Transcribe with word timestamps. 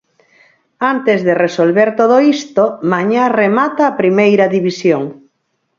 Antes 0.93 1.19
de 1.27 1.33
resolver 1.45 1.89
todo 1.99 2.15
isto, 2.35 2.63
mañá 2.91 3.23
remata 3.41 3.83
a 3.87 3.97
Primeira 4.01 4.45
División. 4.55 5.03